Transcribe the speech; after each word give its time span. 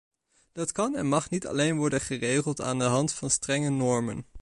Dat 0.53 0.71
kan 0.71 0.95
en 0.95 1.07
mag 1.07 1.29
niet 1.29 1.47
alleen 1.47 1.75
worden 1.77 2.01
geregeld 2.01 2.61
aan 2.61 2.79
de 2.79 2.85
hand 2.85 3.11
van 3.13 3.29
strenge 3.29 3.69
normen. 3.69 4.25